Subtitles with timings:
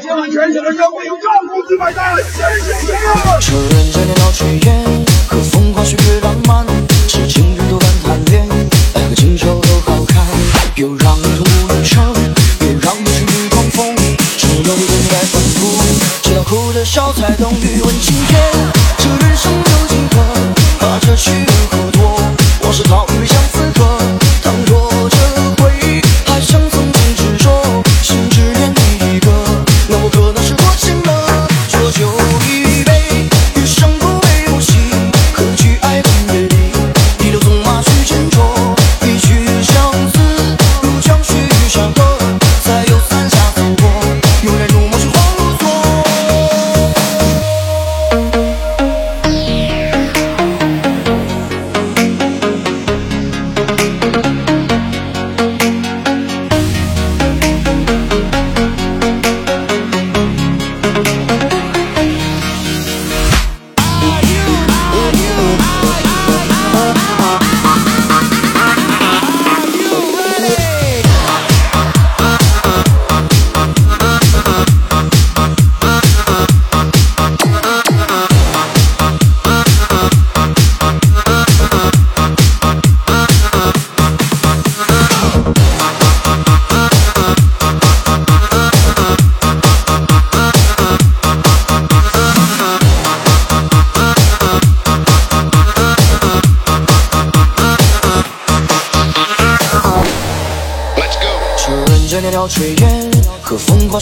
[0.00, 4.77] 今晚全场的消费由赵公子买单，谢谢您了。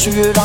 [0.07, 0.36] şükür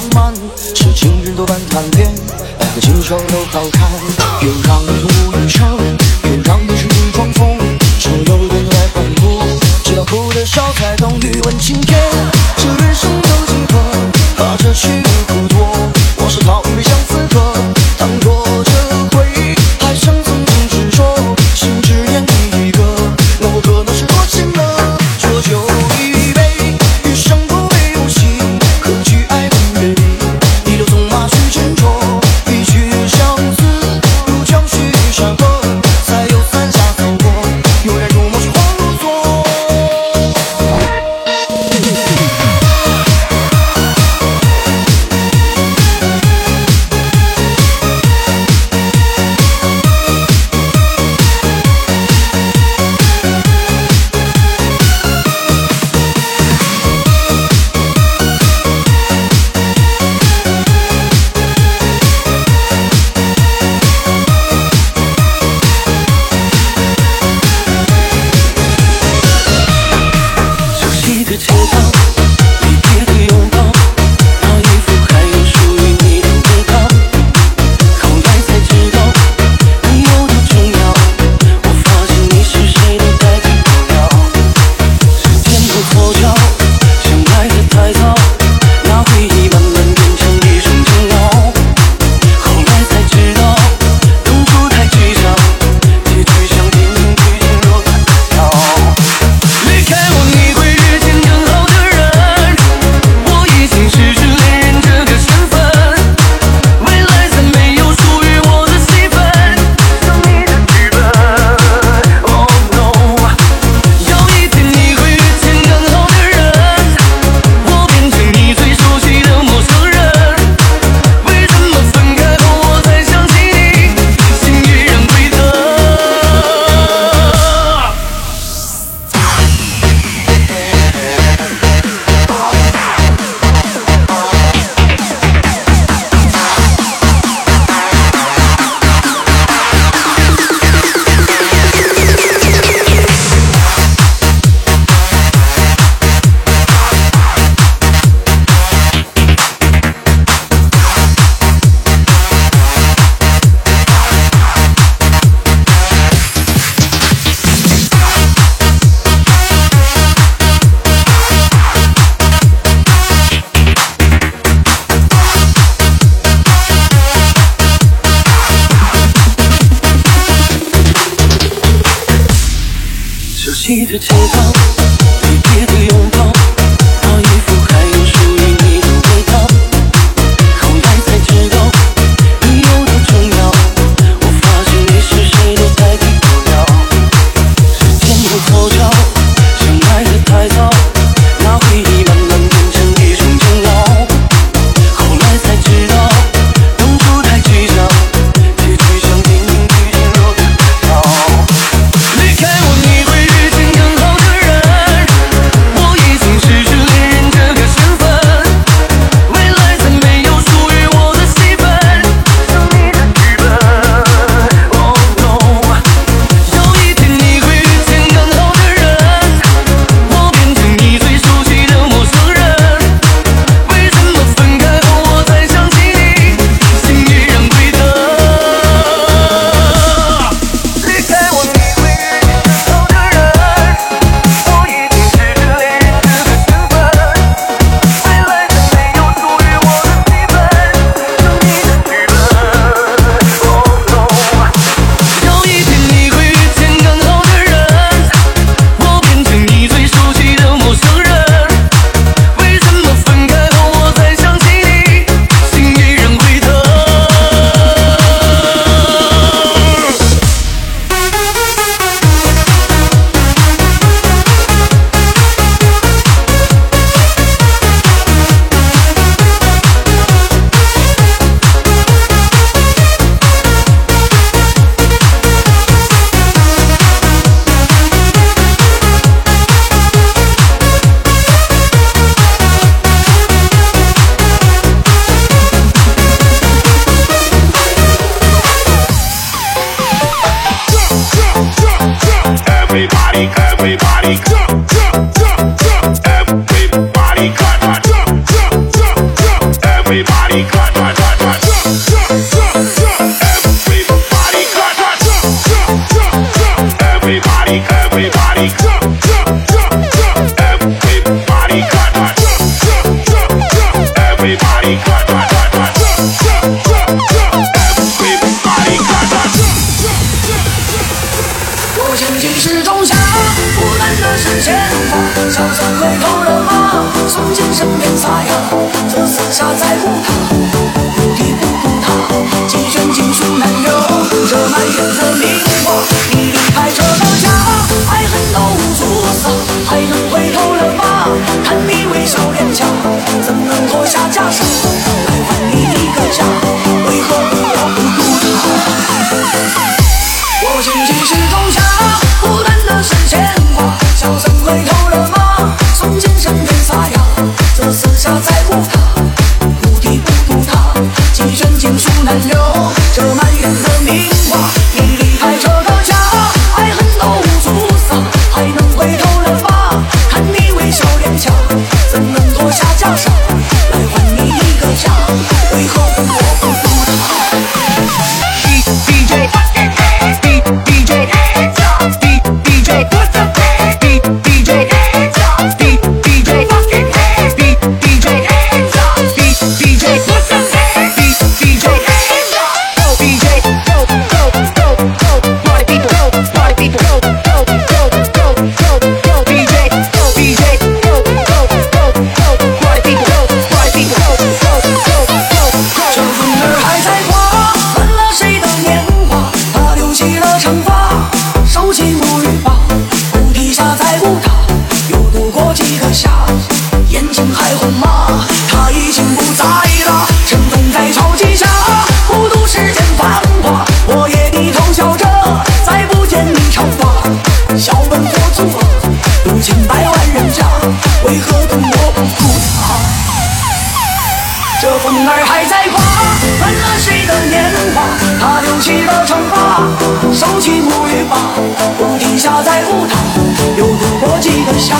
[444.62, 444.76] 下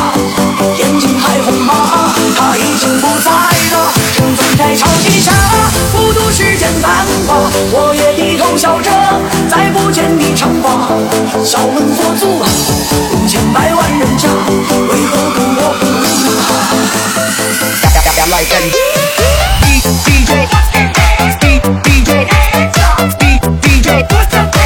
[0.78, 2.14] 眼睛还红吗？
[2.38, 4.88] 他已经不在了，尘封在朝
[5.20, 5.34] 霞。
[5.92, 8.90] 孤独是件繁华，我也低头笑着。
[9.50, 10.88] 再不见你长发，
[11.44, 12.48] 笑问佛祖啊，
[13.28, 16.50] 千百万人家，为何跟我不同啊？
[18.30, 18.54] 来这
[19.66, 22.10] ，DJ DJ DJ DJ
[23.62, 24.61] DJ。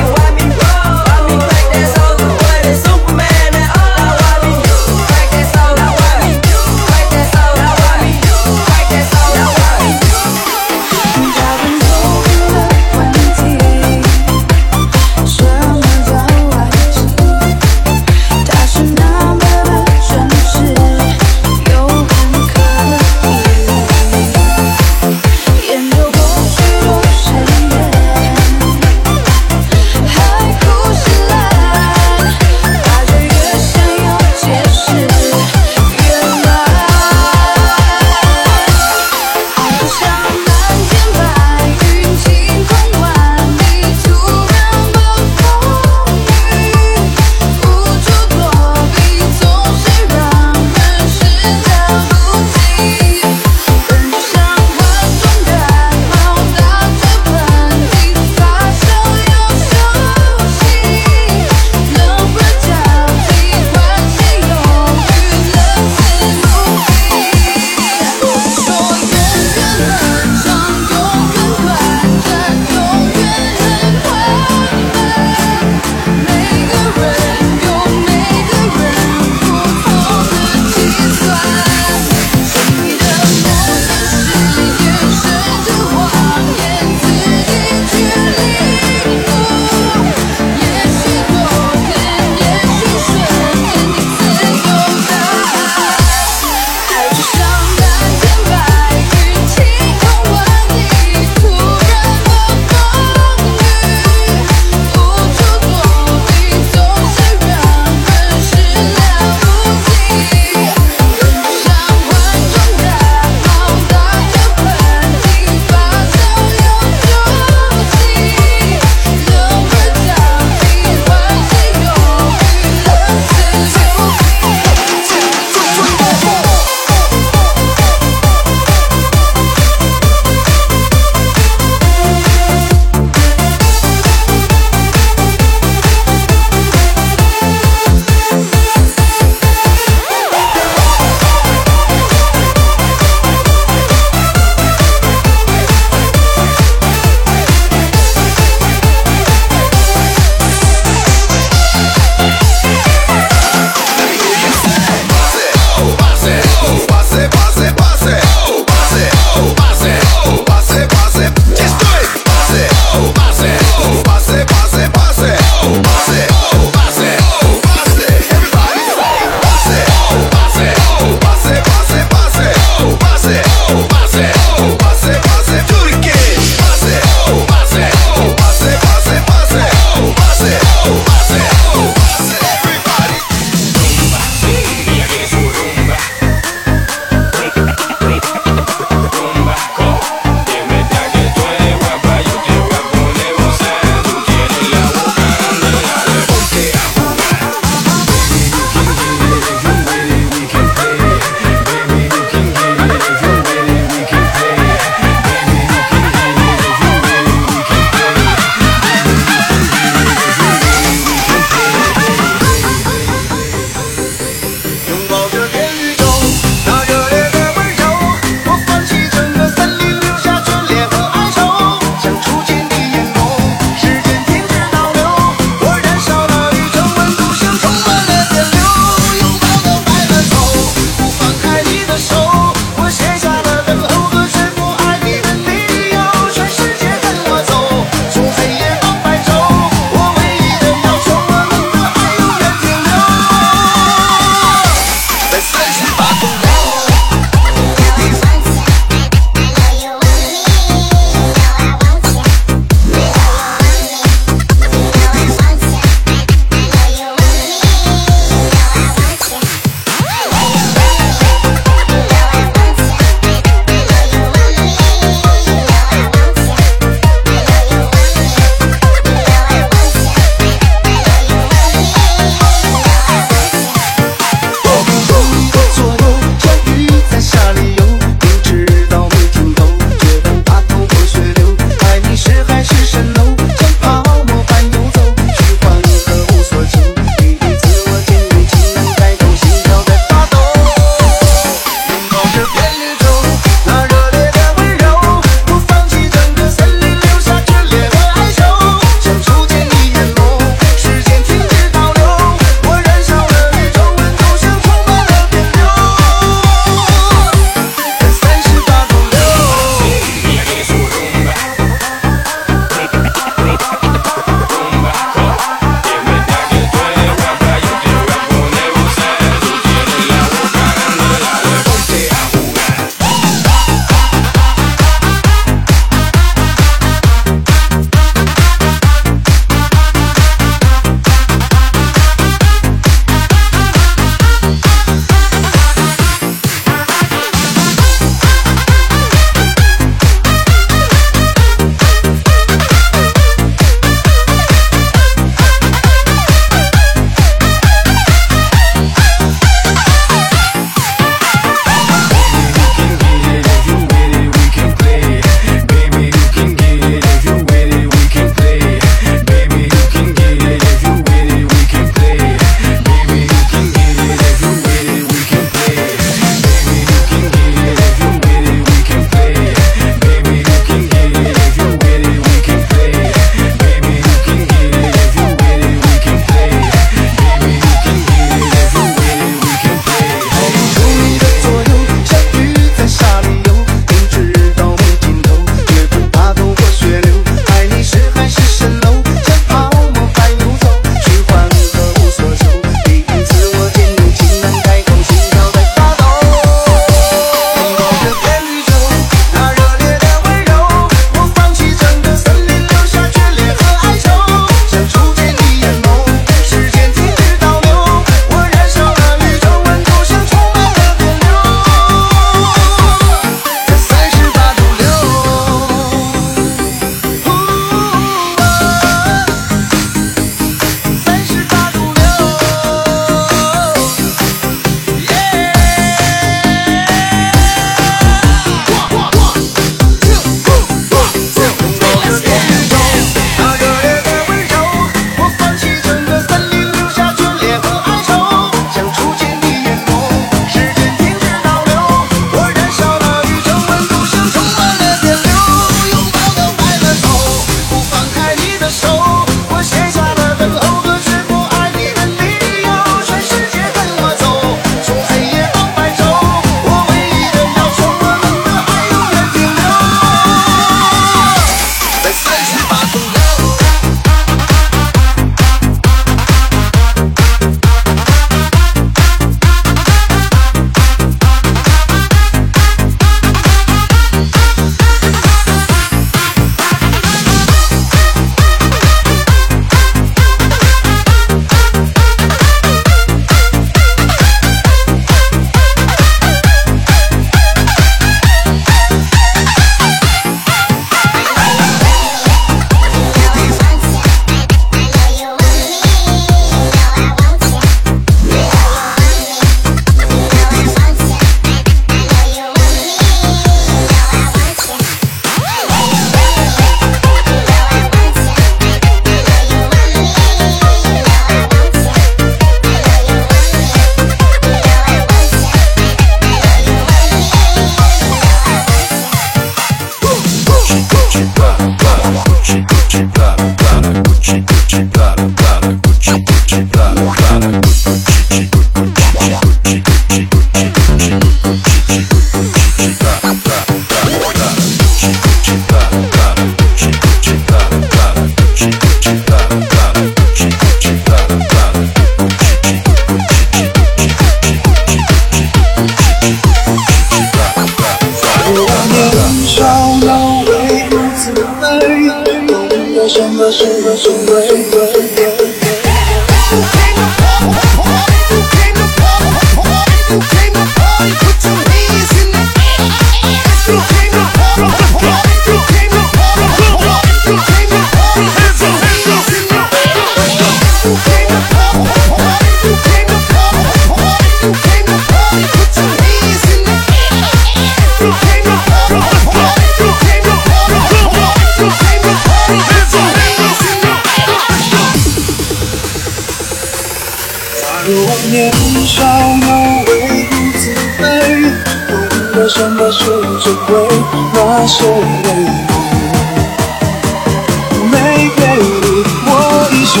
[599.94, 600.00] 就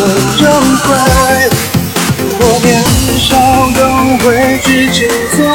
[0.86, 0.88] 怪
[2.40, 2.68] 我年
[3.18, 3.30] 少
[3.80, 3.80] 有
[4.28, 4.28] 为，
[4.62, 5.47] 只知。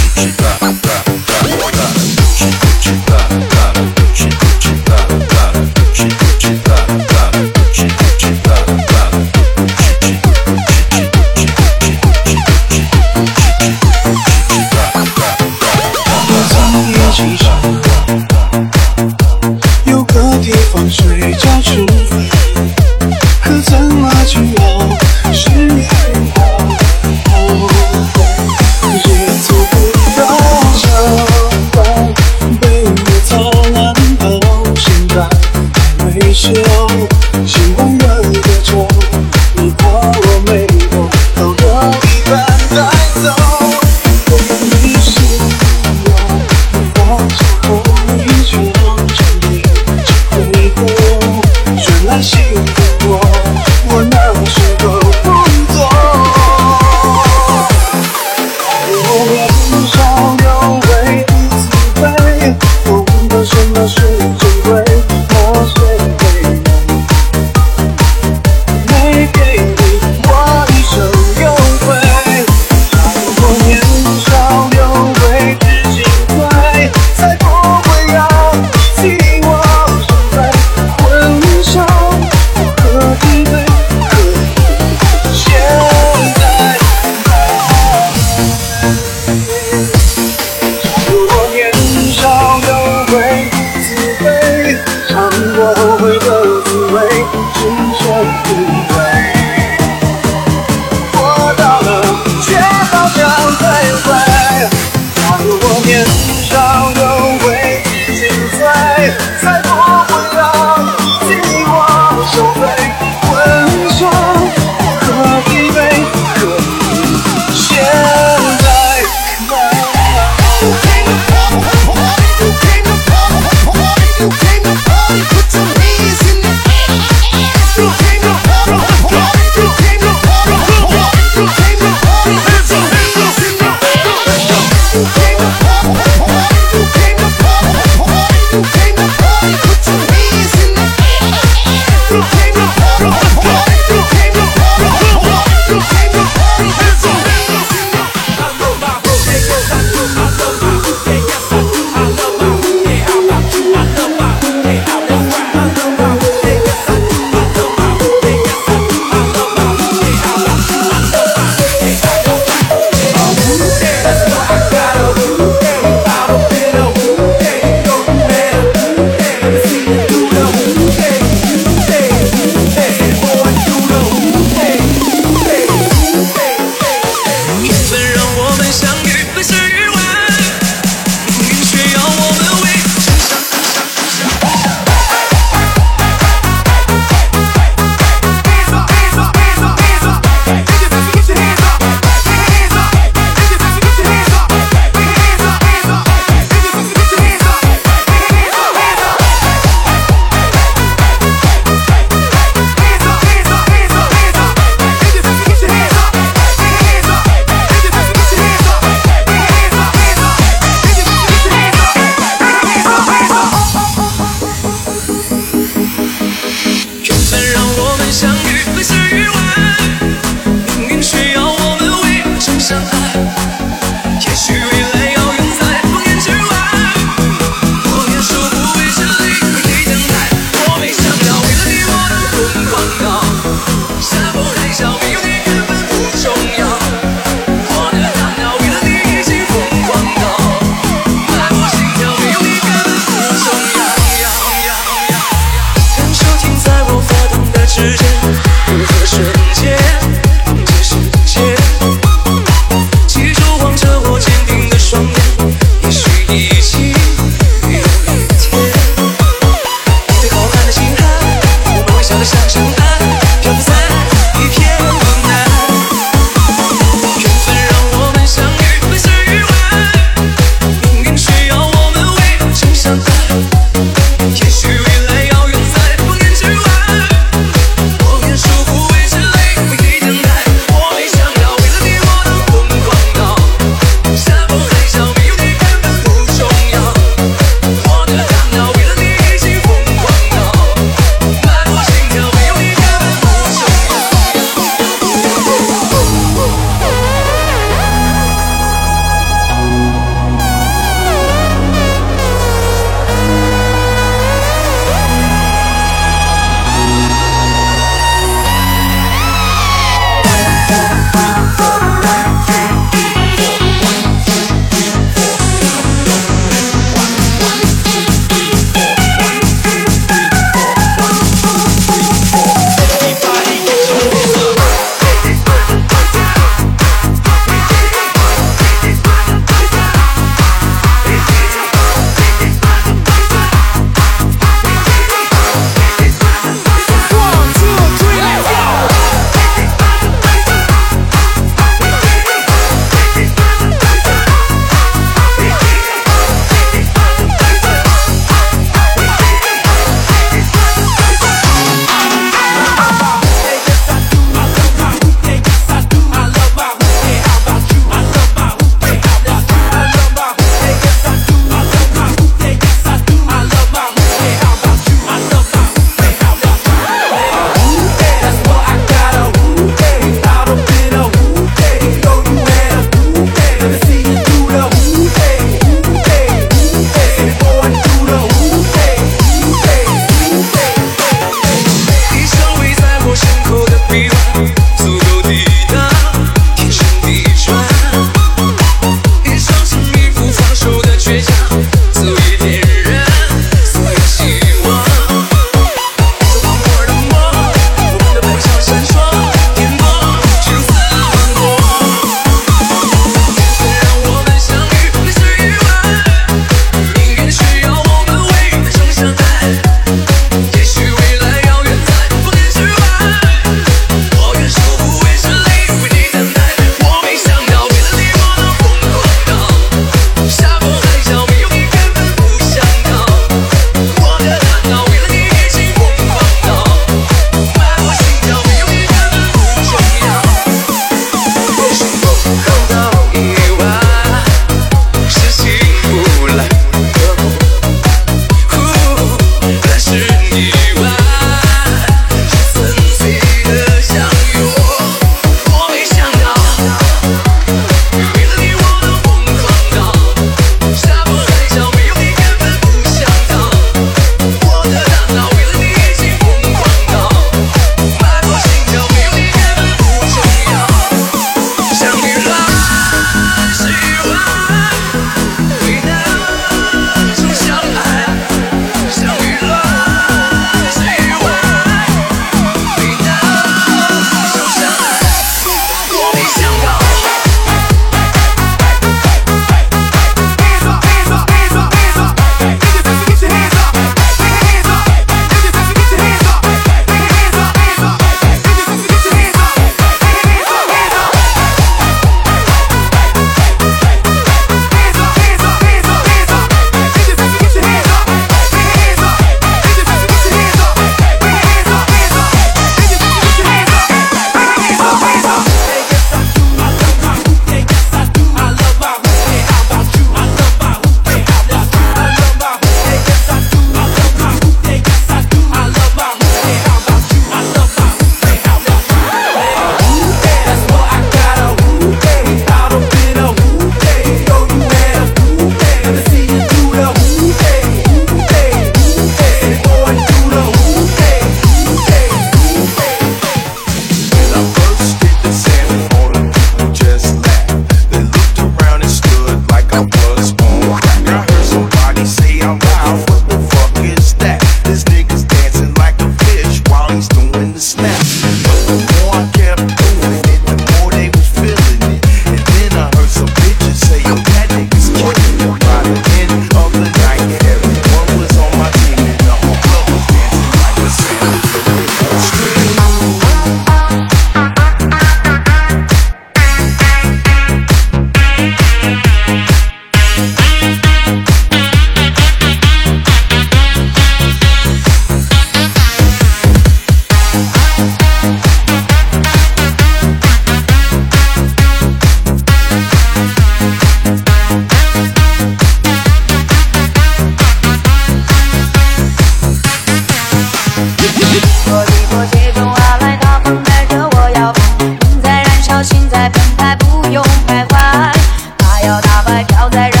[599.61, 600.00] 飘在人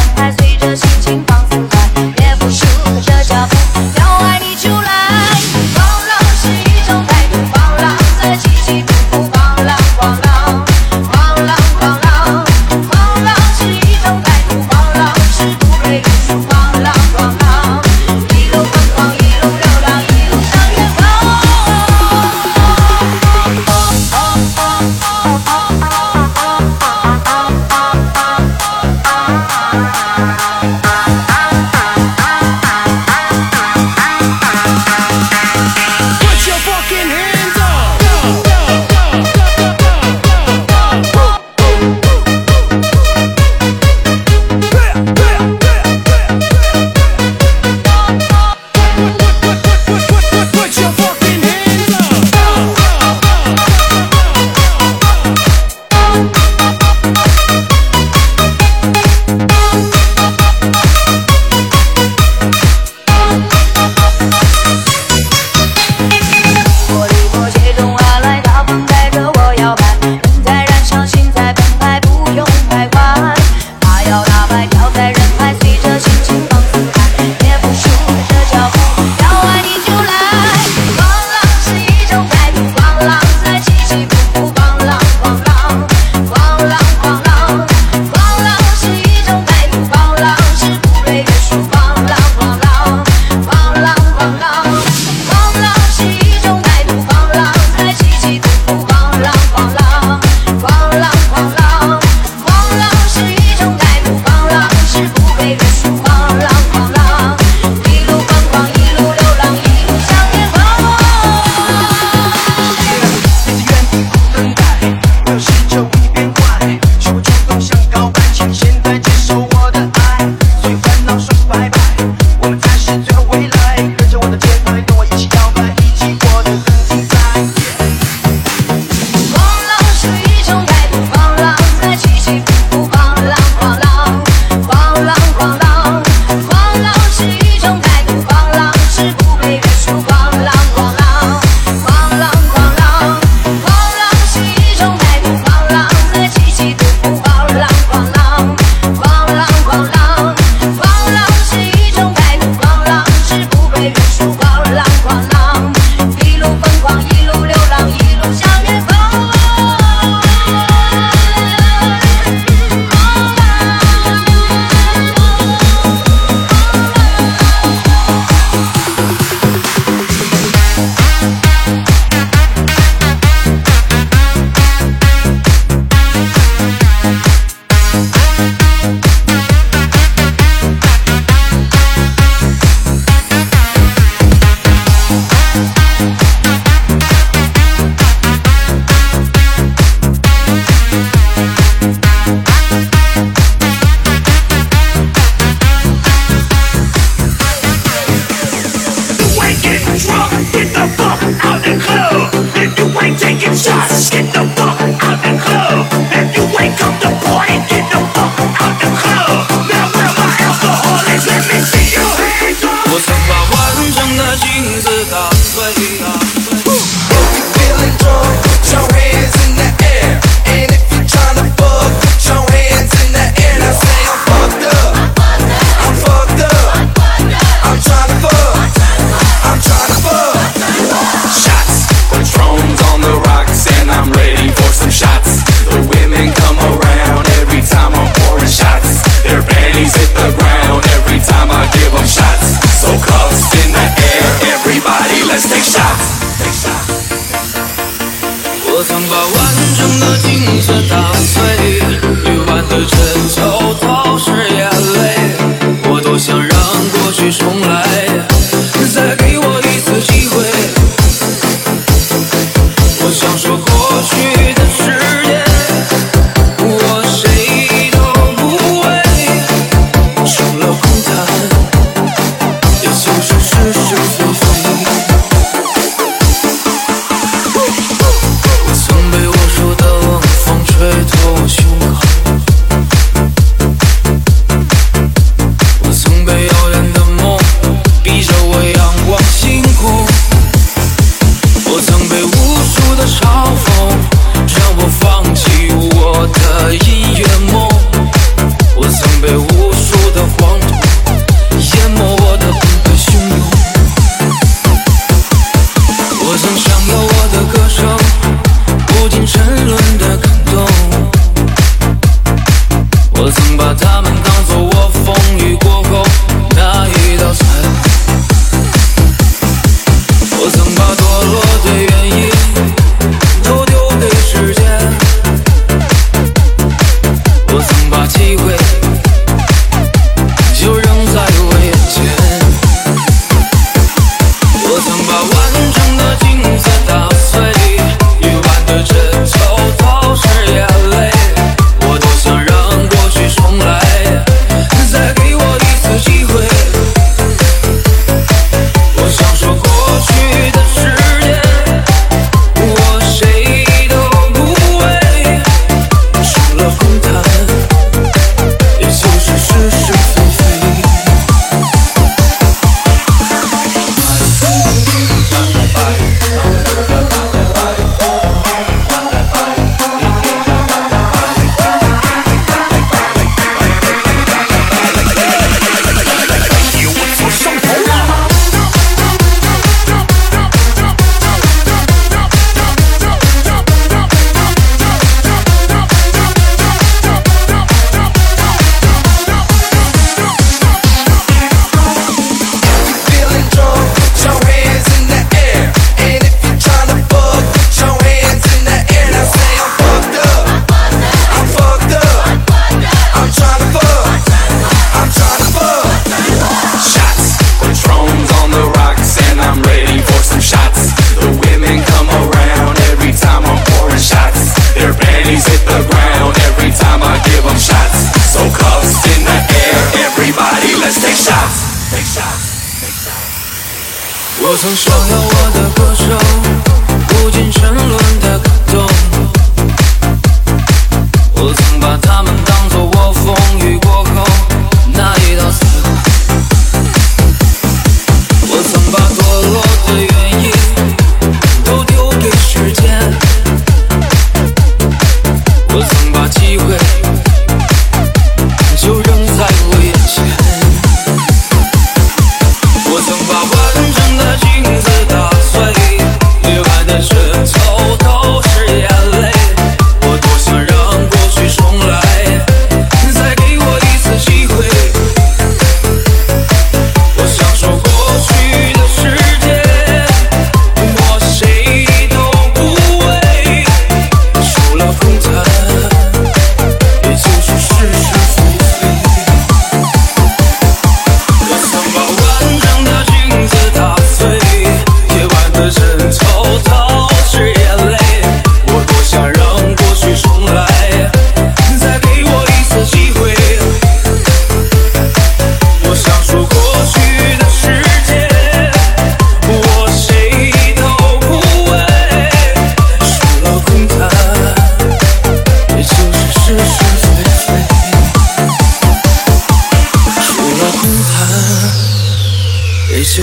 [424.61, 425.20] 曾想要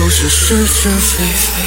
[0.09, 1.59] 是是是非非。